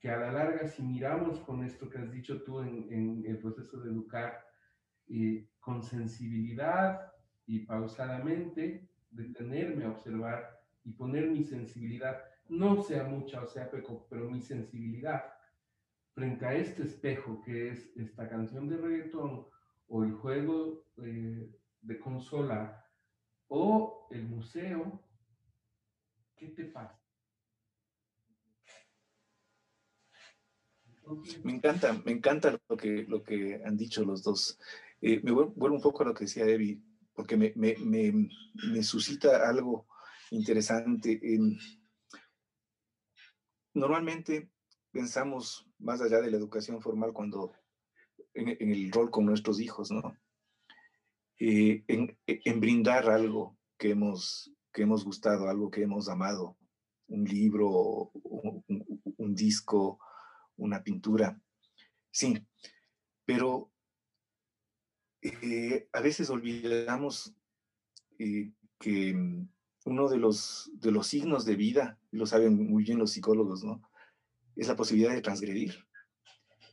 [0.00, 3.80] que a la larga si miramos con esto que has dicho tú en, el proceso
[3.80, 4.42] de educar,
[5.08, 7.12] eh, con sensibilidad
[7.46, 14.06] y pausadamente, detenerme a observar y poner mi sensibilidad, no sea mucha o sea poco,
[14.08, 15.24] pero mi sensibilidad
[16.14, 19.46] frente a este espejo que es esta canción de reggaetón
[19.88, 21.50] o el juego eh,
[21.82, 22.86] de consola
[23.48, 25.02] o el museo,
[26.36, 26.99] ¿qué te pasa?
[31.44, 34.58] Me encanta, me encanta lo que, han dicho los dos.
[35.00, 36.82] Eh, me vuelvo un poco a lo que decía Evi,
[37.14, 39.86] porque me, suscita algo
[40.30, 41.20] interesante.
[43.74, 44.50] normalmente
[44.90, 47.52] pensamos más allá de la educación formal cuando
[48.34, 50.16] en, en el rol con nuestros hijos, ¿no?
[51.42, 56.58] Eh, en, brindar algo que hemos, que hemos gustado, algo que hemos amado,
[57.08, 59.98] un libro, un, disco,
[60.60, 61.40] una pintura.
[62.10, 62.46] Sí,
[63.24, 63.70] pero
[65.22, 67.34] eh, a veces olvidamos
[68.18, 69.48] eh, que mm,
[69.86, 73.82] uno de los, de los signos de vida, lo saben muy bien los psicólogos, ¿no?
[74.56, 75.86] Es la posibilidad de transgredir.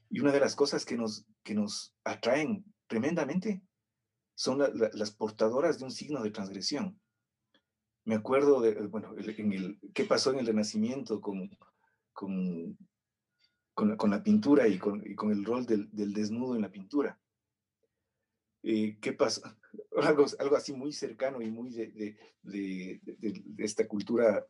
[0.09, 3.61] Y una de las cosas que nos, que nos atraen tremendamente
[4.35, 6.99] son las portadoras de un signo de transgresión.
[8.05, 11.49] Me acuerdo de, bueno, en el, qué pasó en el Renacimiento con,
[12.13, 12.77] con,
[13.77, 17.19] con, la, pintura y con, el rol del, desnudo en la pintura.
[18.63, 19.41] Eh, ¿Qué pasó?
[20.01, 22.17] Algo, así muy cercano y muy de,
[23.59, 24.45] esta cultura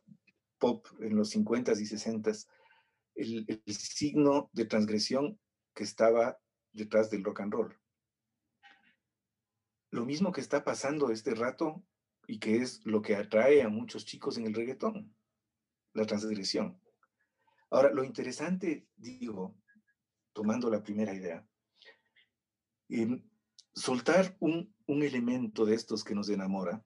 [0.58, 2.48] pop en los 50s y 60s,
[3.14, 5.38] el, el signo de transgresión
[5.74, 6.38] que estaba
[6.72, 7.78] detrás del rock and roll
[9.90, 11.82] lo mismo que está pasando este rato
[12.26, 15.14] y que es lo que atrae a muchos chicos en el reggaetón,
[15.94, 16.78] la transgresión.
[17.70, 19.56] Ahora, lo interesante, digo,
[20.32, 21.46] tomando la primera idea,
[22.88, 23.22] em,
[23.74, 26.84] soltar un, un elemento de estos que nos enamora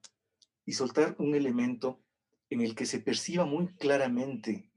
[0.65, 2.03] y soltar un elemento
[2.49, 4.71] en el que se perciba muy claramente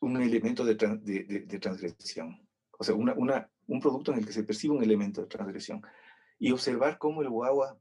[0.00, 2.46] un elemento de, de, transgresión.
[2.78, 5.82] O sea, una, una, un producto en el que se perciba un elemento de transgresión
[6.38, 7.78] y observar cómo el guagua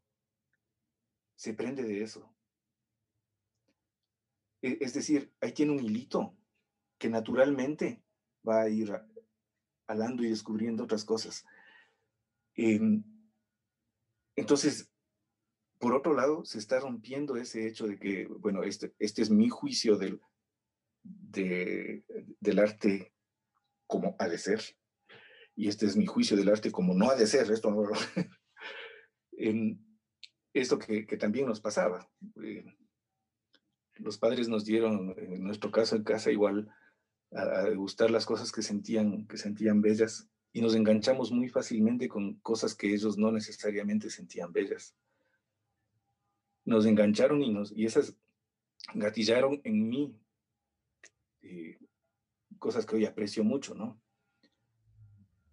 [1.36, 2.33] se prende de eso.
[4.64, 6.36] E, es decir, ahí tiene un hilito
[6.98, 8.02] que naturalmente
[8.48, 8.92] va a ir
[9.88, 11.46] alando y descubriendo otras cosas.
[12.56, 13.04] Em,
[14.36, 14.90] entonces,
[15.80, 19.50] por otro lado, se está rompiendo ese hecho de que, bueno, este, este es mi
[19.50, 20.22] juicio del,
[21.04, 23.14] del arte
[23.86, 24.62] como ha de ser,
[25.56, 27.84] y este es mi juicio del arte como no ha de ser, esto no,
[30.54, 32.10] esto que, que, también nos pasaba.
[32.42, 32.66] Eh,
[33.96, 36.70] los padres nos dieron, en nuestro caso en casa, igual
[37.32, 42.36] a, gustar las cosas que sentían, que sentían bellas y nos enganchamos muy fácilmente con
[42.36, 44.96] cosas que ellos no necesariamente sentían bellas.
[46.66, 48.16] Nos engancharon y, nos, y esas
[48.94, 50.16] gatillaron en mí
[51.42, 51.80] eh,
[52.60, 54.00] cosas que hoy aprecio mucho, ¿no?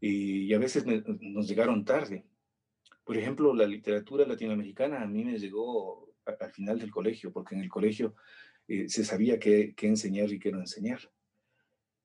[0.00, 2.24] Y, a veces nos llegaron tarde.
[3.04, 7.62] Por ejemplo, la literatura latinoamericana a mí me llegó al final del colegio, porque en
[7.62, 8.14] el colegio
[8.68, 11.00] eh, se sabía qué, enseñar y qué no enseñar.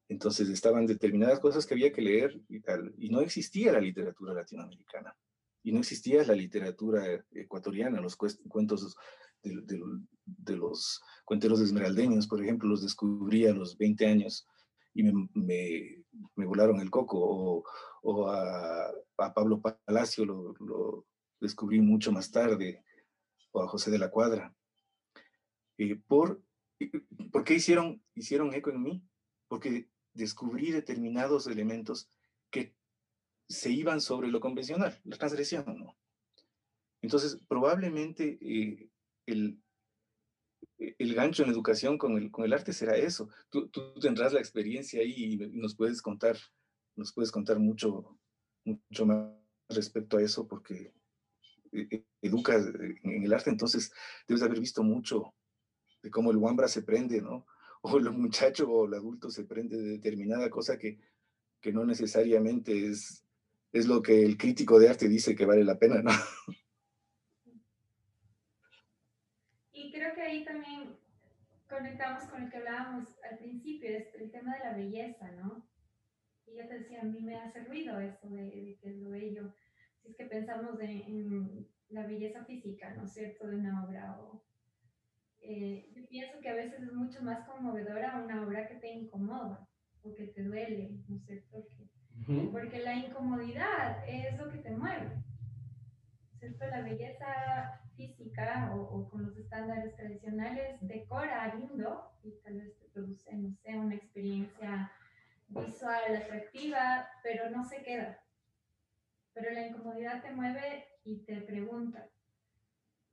[0.08, 4.34] Entonces estaban determinadas cosas que había que leer y tal, y no existía la literatura
[4.34, 5.16] latinoamericana,
[5.64, 8.96] y no existía la literatura ecuatoriana, los cuentos
[9.44, 14.48] de, los cuenteros esmeraldeños, por ejemplo, los descubrí a los 20 años
[14.94, 15.30] y me,
[16.36, 17.64] me, volaron el coco, o,
[18.04, 21.06] o a, a, Pablo Palacio lo,
[21.40, 22.84] descubrí mucho más tarde,
[23.56, 24.54] o a José de la Cuadra.
[25.78, 26.44] Eh, por,
[27.32, 29.04] ¿Por qué hicieron, hicieron eco en mí?
[29.48, 32.10] Porque descubrí determinados elementos
[32.52, 32.76] que
[33.48, 35.98] se iban sobre lo convencional, la transgresión, ¿no?
[37.02, 38.90] Entonces, probablemente eh,
[39.26, 39.62] el,
[40.78, 43.30] el gancho en educación con el, con el arte será eso.
[43.50, 46.36] Tú, tú tendrás la experiencia ahí y nos puedes contar,
[46.96, 48.18] nos puedes contar mucho,
[48.66, 49.32] mucho más
[49.70, 50.94] respecto a eso porque
[51.76, 52.66] e, e, educas
[53.04, 53.92] en el arte, entonces
[54.28, 55.34] debes haber visto mucho
[56.02, 57.46] de cómo el Wambra se prende, ¿no?
[57.88, 60.98] O el muchacho o el adulto se prende de determinada cosa que,
[61.62, 63.24] que no necesariamente es,
[63.72, 66.12] es lo que el crítico de arte dice que vale la pena, ¿no?
[69.72, 70.98] Y creo que ahí también
[71.70, 75.68] conectamos con el que hablábamos al principio, es el tema de la belleza, ¿no?
[76.48, 79.10] Y yo te decía, a mí me hace ruido eso de, de que es lo
[79.10, 79.54] bello.
[80.06, 84.44] Si es que pensamos en la belleza física, ¿no es cierto?, de una obra o
[85.42, 89.68] eh, yo pienso que a veces es mucho más conmovedora una obra que te incomoda
[90.04, 91.88] o que te duele, ¿no sé por qué?
[92.52, 95.24] Porque la incomodidad es lo que te mueve.
[96.40, 96.66] ¿Cierto?
[96.68, 102.86] La belleza física o, o, con los estándares tradicionales decora lindo y tal vez te
[102.90, 104.92] produce, no sé, una experiencia
[105.48, 108.20] visual atractiva, pero no se queda.
[109.36, 112.10] Pero la incomodidad te mueve y te pregunta,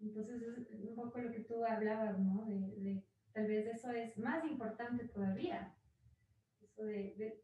[0.03, 2.45] entonces es un poco lo que tú hablabas, ¿no?
[2.47, 5.75] De, tal vez eso es más importante todavía.
[6.61, 7.41] Eso de,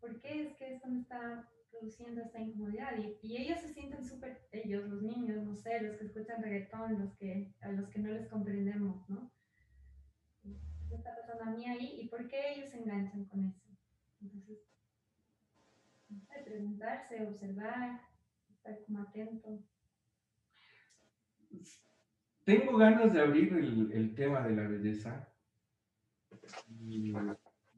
[0.00, 2.96] ¿por qué es que esto me está produciendo esta incomodidad?
[2.98, 7.00] Y, y ellos se sienten súper, ellos, los niños, no sé, los que escuchan reggaetón,
[7.00, 9.30] los que, a los que no les comprendemos, ¿no?
[10.88, 12.00] ¿Qué está pasando a mí ahí?
[12.00, 13.68] ¿Y por qué ellos se enganchan con eso?
[14.20, 14.58] Entonces,
[16.08, 18.09] no sé, preguntarse, observar,
[18.60, 19.64] estar como atento.
[22.44, 25.28] Tengo ganas de abrir el, tema de la belleza.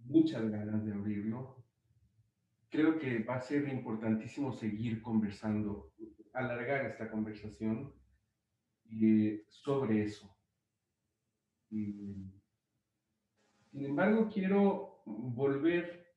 [0.05, 1.64] muchas ganas de abrirlo.
[2.68, 5.92] Creo que va a ser importantísimo seguir conversando,
[6.33, 7.92] alargar esta conversación
[8.90, 10.35] eh, sobre eso.
[11.68, 12.33] sin
[13.73, 16.14] embargo, quiero volver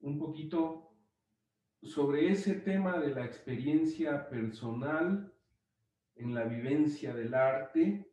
[0.00, 0.89] un poquito
[1.82, 5.32] sobre ese tema de la experiencia personal
[6.16, 8.06] en la vivencia del arte,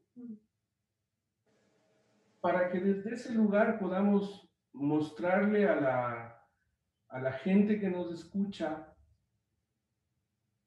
[2.40, 6.46] para que desde ese lugar podamos mostrarle a la,
[7.10, 8.94] a la gente que nos escucha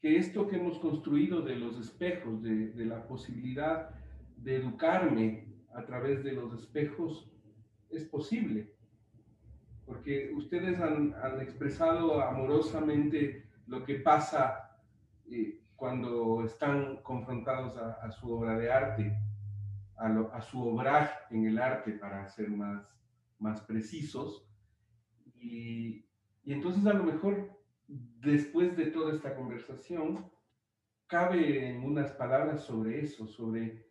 [0.00, 3.90] que esto que hemos construido de los espejos, de, de la posibilidad
[4.36, 7.30] de educarme a través de los espejos,
[7.90, 8.74] es posible.
[9.90, 14.78] Porque ustedes han, expresado amorosamente lo que pasa
[15.28, 19.12] eh, cuando están confrontados a, su obra de arte,
[19.96, 22.88] a, su obrar en el arte, para ser más,
[23.40, 24.48] más precisos.
[25.34, 26.06] Y,
[26.46, 27.50] entonces a lo mejor
[27.88, 30.30] después de toda esta conversación,
[31.08, 33.88] cabe en unas palabras sobre eso, sobre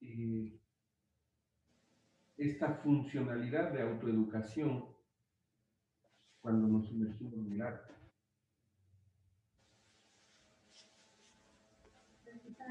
[0.00, 0.58] eh,
[2.36, 4.92] esta funcionalidad de autoeducación
[6.44, 7.94] cuando nos sumergimos en el arte.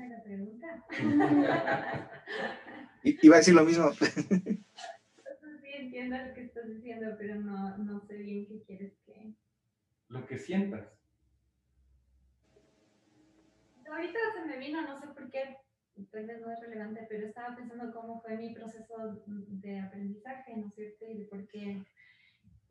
[0.09, 0.85] la pregunta.
[3.03, 3.89] Iba a decir lo mismo.
[5.61, 9.33] Sí, entiendo lo que estás diciendo, pero no, no sé bien qué quieres que...
[10.09, 10.87] Lo que sientas.
[13.89, 15.57] Ahorita se me vino, no sé por qué,
[16.11, 20.67] tal vez no es relevante, pero estaba pensando cómo fue mi proceso de aprendizaje, ¿no
[20.67, 21.05] es cierto?
[21.07, 21.83] Y de por qué.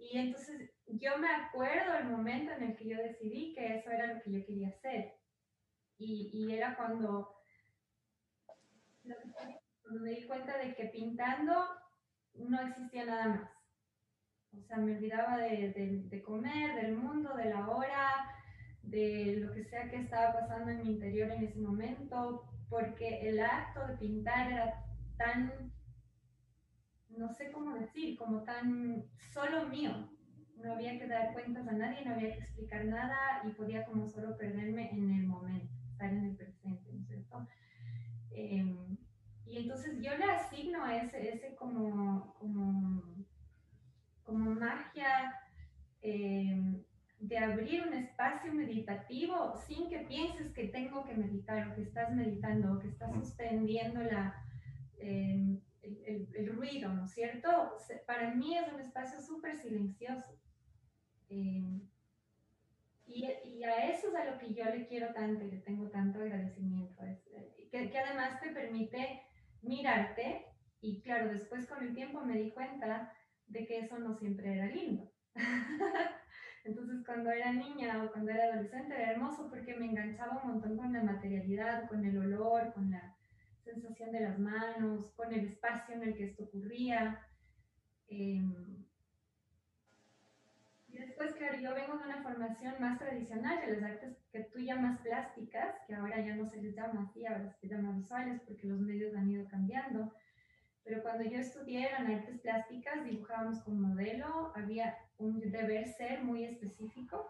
[0.02, 4.12] Y entonces yo me acuerdo el momento en el que yo decidí que eso era
[4.12, 5.14] lo que yo quería hacer.
[5.96, 7.36] Y, y era cuando,
[9.82, 11.54] cuando me di cuenta de que pintando
[12.34, 13.50] no existía nada más.
[14.58, 18.30] O sea, me olvidaba de, de, de, comer, del mundo, de la hora,
[18.82, 23.40] de lo que sea que estaba pasando en mi interior en ese momento, porque el
[23.40, 24.84] acto de pintar era
[25.16, 25.72] tan,
[27.16, 30.10] no sé cómo decir, como tan solo mío.
[30.56, 34.08] No había que dar cuentas a nadie, no había que explicar nada y podía como
[34.08, 37.46] solo perderme en el momento en el presente, ¿no es cierto?
[38.30, 38.96] Em,
[39.46, 43.24] y entonces yo le asigno ese, ese como, como,
[44.24, 45.34] como magia
[46.00, 46.82] em,
[47.18, 52.12] de abrir un espacio meditativo sin que pienses que tengo que meditar o que estás
[52.12, 54.34] meditando o que estás suspendiendo la,
[54.98, 57.48] em, el, el, ruido, ¿no es cierto?
[58.06, 60.38] Para mí es un espacio súper silencioso.
[61.28, 61.88] Y,
[63.06, 66.20] y, a eso es a lo que yo le quiero tanto y le tengo tanto
[66.20, 67.04] agradecimiento.
[67.04, 69.22] Es, eh, que, que, además te permite
[69.62, 70.46] mirarte
[70.80, 73.12] y claro, después con el tiempo me di cuenta
[73.46, 75.10] de que eso no siempre era lindo.
[76.64, 80.76] Entonces cuando era niña o cuando era adolescente era hermoso porque me enganchaba un montón
[80.76, 83.16] con la materialidad, con el olor, con la
[83.64, 87.20] sensación de las manos, con el espacio en el que esto ocurría.
[88.08, 88.84] Em,
[90.88, 94.58] y después, claro, yo vengo de una formación más tradicional de las artes que tú
[94.58, 98.66] llamas plásticas, que ahora ya no se les llama así, ahora se llaman visuales porque
[98.66, 100.12] los medios han ido cambiando.
[100.84, 106.44] Pero cuando yo estudié en artes plásticas, dibujábamos con modelo, había un deber ser muy
[106.44, 107.28] específico.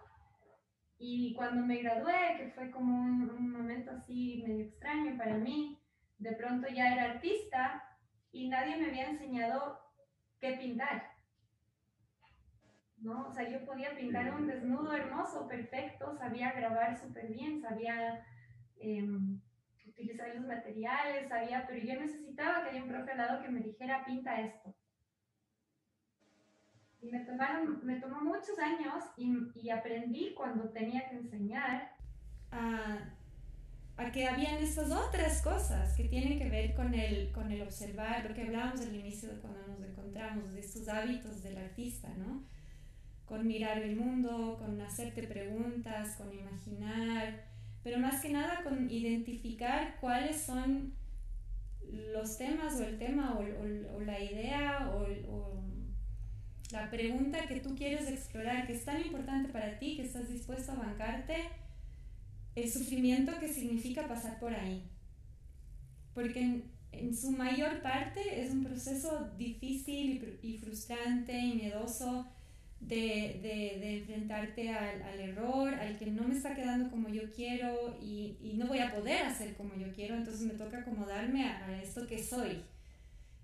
[0.99, 5.82] Y cuando me gradué, que fue como un, un momento así medio extraño para mí,
[6.23, 7.83] de pronto ya era artista
[8.31, 9.81] y nadie me había enseñado
[10.41, 11.11] qué pintar.
[12.99, 13.27] ¿no?
[13.27, 18.25] O sea, yo podía pintar un desnudo hermoso, perfecto, sabía grabar súper bien, sabía
[18.77, 19.41] em,
[19.85, 23.61] utilizar los materiales, sabía, pero yo necesitaba que haya un profe al lado que me
[23.61, 24.73] dijera, pinta esto.
[27.01, 31.97] Y me, tomaron, me tomó muchos años y, y aprendí cuando tenía que enseñar
[32.53, 33.16] a,
[33.97, 38.24] a, que habían estas otras cosas que tienen que ver con el, con el observar,
[38.28, 42.43] lo que hablábamos al inicio de cuando nos encontramos, de estos hábitos del artista, ¿no?
[43.26, 47.45] Con mirar el mundo, con hacerte preguntas, con imaginar,
[47.82, 50.95] pero más que nada con identificar cuáles son
[52.12, 55.62] los temas o el tema o, o, o la idea o, o,
[56.70, 60.72] la pregunta que tú quieres explorar, que es tan importante para ti, que estás dispuesto
[60.72, 61.34] a bancarte,
[62.55, 64.82] el sufrimiento que significa pasar por ahí.
[66.14, 72.26] Porque en, su mayor parte es un proceso difícil y, frustrante y miedoso
[72.80, 78.66] de, enfrentarte al, error, al que no me está quedando como yo quiero y, no
[78.66, 82.62] voy a poder hacer como yo quiero, entonces me toca acomodarme a, esto que soy.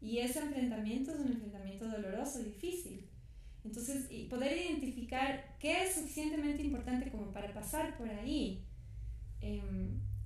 [0.01, 3.09] Y ese enfrentamiento es un enfrentamiento doloroso, difícil.
[3.65, 8.65] Entonces, y poder identificar qué es suficientemente importante como para pasar por ahí,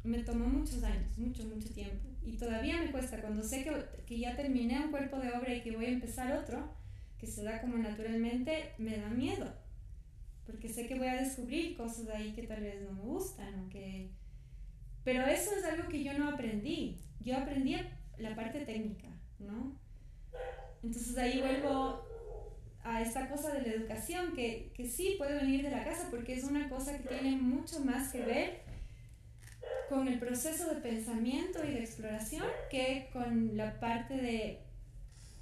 [0.04, 2.08] me tomó muchos años, mucho, mucho tiempo.
[2.24, 3.72] Y todavía me cuesta, cuando sé que,
[4.06, 6.74] que ya terminé un cuerpo de obra y que voy a empezar otro,
[7.18, 9.52] que se da como naturalmente, me da miedo.
[10.44, 13.68] Porque sé que voy a descubrir cosas ahí que tal vez no me gustan o
[13.68, 14.10] que...
[15.04, 17.00] Pero eso es algo que yo no aprendí.
[17.20, 17.76] Yo aprendí
[18.18, 19.76] la parte técnica, ¿no?
[20.82, 22.04] Entonces ahí vuelvo
[22.82, 26.34] a esta cosa de la educación que, que sí puede venir de la casa porque
[26.34, 28.71] es una cosa que tiene mucho más que ver
[29.92, 34.60] con el proceso de pensamiento y de exploración que con la parte de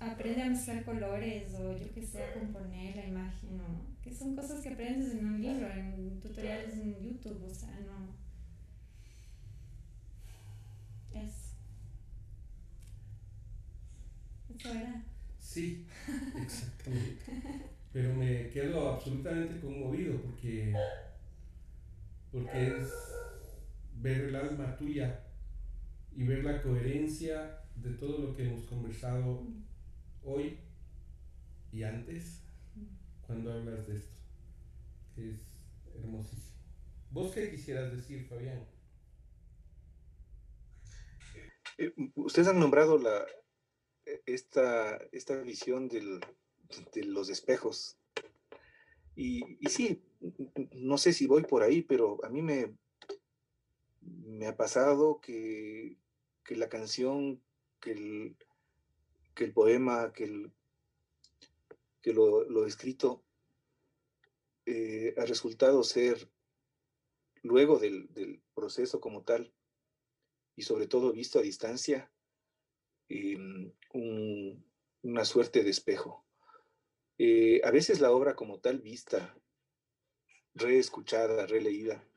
[0.00, 4.60] aprende a mezclar colores o yo que sé, componer la imagen, o, que son cosas
[4.60, 8.16] que aprendes en un libro, en tutoriales en YouTube, o sea, no.
[11.16, 11.52] Es.
[14.58, 15.04] Eso era.
[15.38, 15.86] Sí,
[16.42, 17.22] exactamente.
[17.92, 20.74] Pero me quedo absolutamente conmovido porque,
[22.32, 22.90] porque es
[24.00, 25.24] ver el alma tuya
[26.12, 29.46] y ver la coherencia de todo lo que hemos conversado
[30.22, 30.58] hoy
[31.72, 32.42] y antes
[33.26, 34.20] cuando hablas de esto,
[35.16, 35.36] es
[35.94, 36.58] hermosísimo.
[37.10, 38.66] ¿Vos qué quisieras decir, Fabián?
[41.78, 43.24] Eh, ustedes han nombrado la,
[44.26, 46.20] esta, esta visión de
[47.04, 47.96] los espejos.
[49.14, 50.02] Y, y, sí,
[50.72, 52.74] no sé si voy por ahí, pero a mí me,
[54.40, 55.98] me ha pasado que,
[56.42, 57.42] que la canción,
[57.78, 58.36] que el,
[59.34, 60.50] que el poema, que, el,
[62.00, 63.22] que lo, lo escrito
[64.64, 66.30] eh, ha resultado ser,
[67.42, 69.52] luego del, del, proceso como tal,
[70.56, 72.10] y sobre todo visto a distancia,
[73.92, 74.64] un,
[75.02, 76.24] una suerte de espejo.
[77.18, 79.36] Eh, a veces la obra como tal vista,
[80.54, 82.09] reescuchada, releída,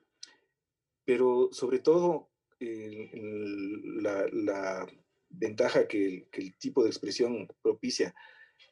[1.05, 2.29] pero sobre todo
[2.59, 4.87] la,
[5.35, 8.13] ventaja que el, tipo de expresión propicia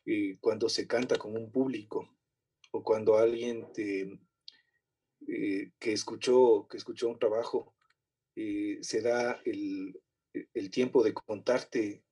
[0.05, 2.07] eh, cuando se canta con un público
[2.71, 7.73] o cuando alguien eh, que, escuchó, que escuchó un trabajo
[8.35, 9.99] eh, se da el,
[10.53, 12.03] el, tiempo de contarte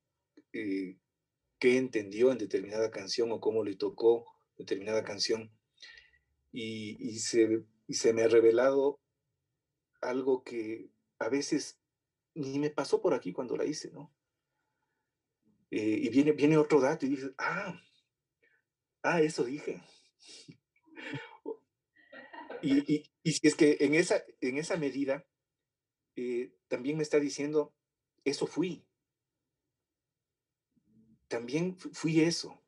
[0.52, 4.26] qué entendió en determinada canción o cómo le tocó
[4.58, 5.50] determinada canción.
[6.52, 8.98] Y se me ha revelado
[10.00, 11.80] algo que a veces
[12.34, 14.12] ni me pasó por aquí cuando la hice, ¿no?
[15.70, 17.80] Eh, y viene, viene otro dato y dices, ah,
[19.02, 19.80] ah, eso dije.
[22.62, 25.24] y, y, y, si es que en esa, en esa medida
[26.16, 27.74] eh, también me está diciendo,
[28.24, 28.84] eso fui.
[31.28, 32.60] También fui eso.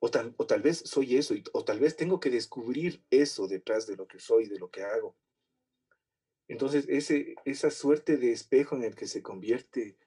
[0.00, 3.96] O o tal vez soy eso, o tal vez tengo que descubrir eso detrás de
[3.96, 5.16] lo que soy, de lo que hago.
[6.48, 9.98] Entonces, ese, esa suerte de espejo en el que se convierte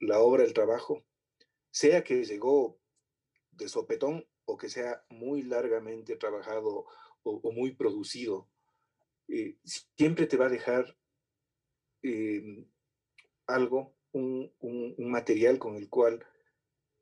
[0.00, 1.04] la obra, el trabajo,
[1.70, 2.80] sea que llegó
[3.52, 6.86] de sopetón o que sea muy largamente trabajado
[7.22, 8.48] o, muy producido,
[9.28, 10.96] eh, siempre te va a dejar
[12.02, 12.66] em,
[13.46, 14.50] algo, un,
[14.98, 16.24] material con el cual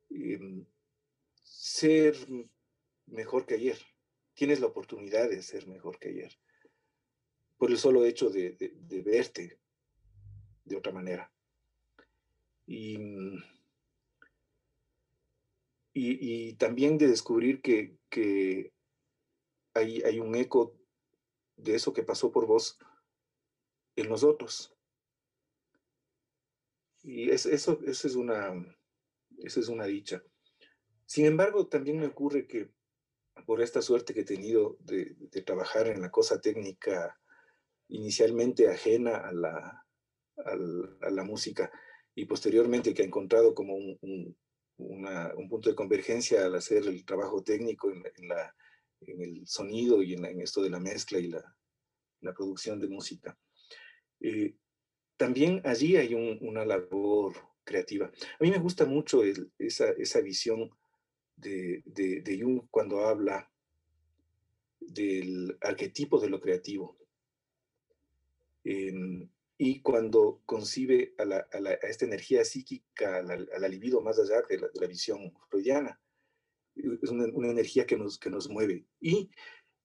[0.09, 0.65] em,
[1.41, 2.15] ser
[3.07, 3.79] mejor que ayer.
[4.33, 6.37] Tienes la oportunidad de ser mejor que ayer.
[7.59, 8.73] Por el solo hecho de,
[9.05, 9.59] verte
[10.65, 11.31] de otra manera.
[12.65, 12.97] Y,
[15.93, 18.73] y, también de descubrir que, que
[19.75, 20.75] hay, hay, un eco
[21.57, 22.79] de eso que pasó por vos
[23.95, 24.75] en nosotros.
[27.03, 28.53] Y eso, eso es una,
[29.43, 30.23] eso es una dicha.
[31.05, 32.71] Sin embargo, también me ocurre que
[33.45, 37.19] por esta suerte que he tenido de, trabajar en la cosa técnica
[37.89, 39.85] inicialmente ajena a la,
[40.45, 41.71] a la, música
[42.15, 44.37] y posteriormente que ha encontrado como un,
[45.49, 48.55] punto de convergencia al hacer el trabajo técnico en, la,
[49.01, 51.43] en el sonido y en, esto de la mezcla y la,
[52.35, 53.37] producción de música.
[54.19, 54.55] Eh,
[55.17, 57.33] también allí hay una labor
[57.63, 58.07] creativa.
[58.07, 59.21] A mí me gusta mucho
[59.57, 60.69] esa, esa visión
[61.35, 63.49] de, de, Jung cuando habla
[64.79, 66.97] del arquetipo de lo creativo.
[68.63, 74.41] Em, y cuando concibe a, la, a, esta energía psíquica, a la, libido más allá
[74.49, 75.99] de la, visión freudiana.
[76.75, 78.85] Es una, energía que nos, que nos mueve.
[79.01, 79.29] Y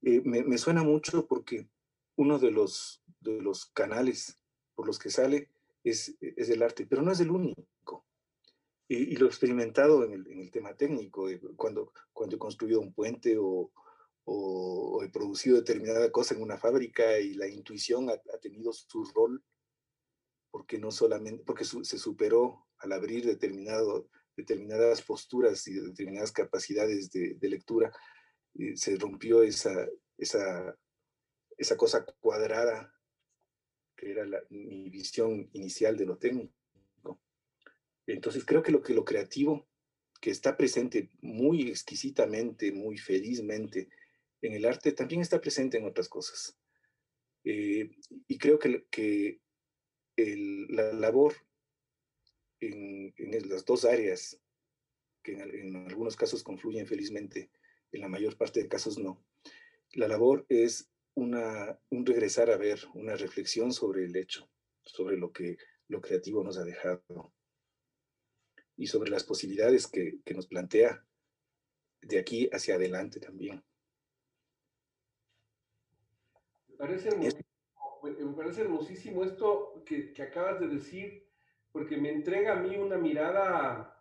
[0.02, 1.68] eh, me, suena mucho porque
[2.16, 4.38] uno de los, de los canales
[4.76, 5.50] por los que sale
[5.82, 8.04] es, es el arte, pero no es el único.
[8.86, 13.36] Y, lo he experimentado en el, tema técnico, eh, cuando, cuando he construido un puente
[13.38, 13.72] o,
[14.24, 19.44] o, he producido determinada cosa en una fábrica y la intuición ha, tenido su rol,
[20.50, 27.36] porque no solamente, porque se superó al abrir determinado, determinadas posturas y determinadas capacidades de,
[27.42, 27.92] lectura,
[28.54, 30.76] eh, se rompió esa, esa,
[31.56, 32.92] esa cosa cuadrada
[33.96, 36.54] que era mi visión inicial de lo técnico.
[38.06, 39.66] Entonces creo que lo, que lo creativo,
[40.20, 43.88] que está presente muy exquisitamente, muy felizmente
[44.46, 46.56] en el arte, también está presente en otras cosas.
[47.44, 47.90] Eh,
[48.28, 49.40] y creo que, que
[50.16, 51.34] la labor
[52.60, 53.14] en,
[53.48, 54.40] las dos áreas,
[55.22, 57.50] que en, algunos casos confluyen felizmente,
[57.92, 59.24] en la mayor parte de casos no,
[59.92, 64.50] la labor es un regresar a ver, una reflexión sobre el hecho,
[64.84, 65.56] sobre lo que
[65.88, 67.32] lo creativo nos ha dejado
[68.76, 71.06] y sobre las posibilidades que, nos plantea
[72.00, 73.62] de aquí hacia adelante también.
[76.78, 81.26] Me parece hermosísimo, esto que, acabas de decir,
[81.72, 83.96] porque me entrega a mí una mirada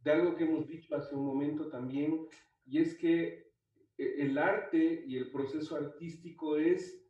[0.00, 2.26] de algo que hemos dicho hace un momento también,
[2.64, 3.52] y es que
[3.98, 7.06] e, el arte y el proceso artístico es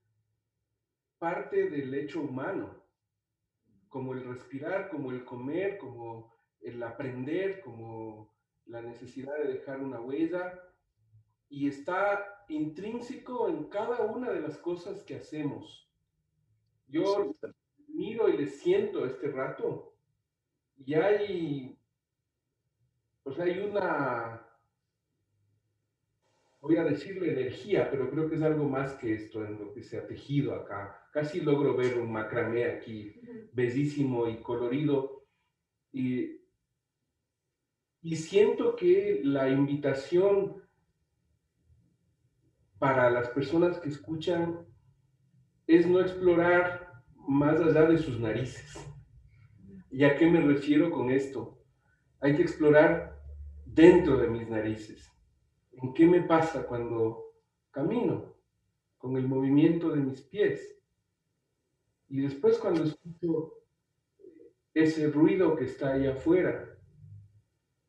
[1.18, 2.84] parte del hecho humano
[3.88, 8.34] como el respirar, como el comer, como el aprender, como
[8.66, 10.60] la necesidad de dejar una huella,
[11.48, 15.88] y está intrínseco en cada una de las cosas que hacemos.
[16.88, 17.34] Yo
[17.88, 19.94] miro y le siento este rato,
[20.78, 21.78] y hay,
[23.22, 24.46] pues hay una
[26.66, 29.82] voy a decirle energía, pero creo que es algo más que esto en lo que
[29.82, 31.08] se ha tejido acá.
[31.12, 33.14] Casi logro ver un macramé aquí,
[33.52, 35.22] bellísimo y colorido.
[35.92, 36.40] Y,
[38.02, 40.65] y siento que la invitación
[42.78, 44.66] para las personas que escuchan
[45.66, 48.76] es no explorar más allá de sus narices.
[49.90, 51.58] ¿Y a qué me refiero con esto?
[52.20, 53.20] Hay que explorar
[53.64, 55.12] dentro de mis narices
[55.82, 57.34] en qué me pasa cuando
[57.70, 58.34] camino,
[58.96, 60.78] con el movimiento de mis pies.
[62.08, 63.52] Y después cuando escucho
[64.72, 66.78] ese ruido que está ahí afuera.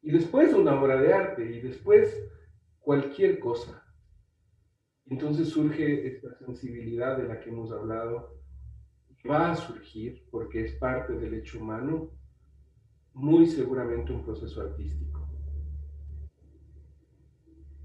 [0.02, 2.14] Y después una obra de arte y después
[2.80, 3.87] cualquier cosa.
[5.10, 8.36] Entonces surge esta sensibilidad de la que hemos hablado.
[9.30, 12.10] Va a surgir porque es parte del hecho humano,
[13.14, 15.28] muy seguramente un proceso artístico.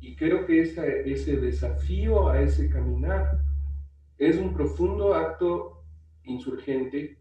[0.00, 3.40] Y creo que ese desafío a ese caminar
[4.18, 5.84] es un profundo acto
[6.24, 7.18] insurgente,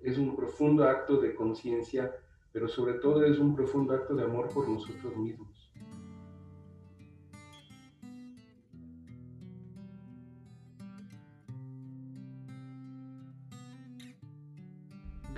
[0.00, 2.12] es un profundo acto de conciencia,
[2.50, 5.61] pero sobre todo es un profundo acto de amor por nosotros mismos.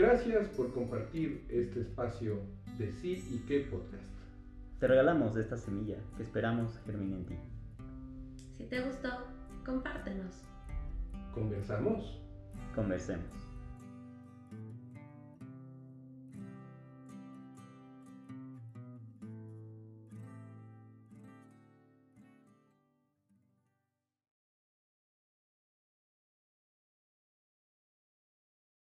[0.05, 2.43] Gracias por compartir este espacio
[2.77, 4.05] de Sí y qué podcast.
[4.79, 7.35] Te regalamos esta semilla que esperamos germine en ti.
[8.59, 9.09] Si te gustó,
[9.65, 10.43] compártenos.
[11.33, 12.21] Conversamos.
[12.75, 13.44] Conversemos.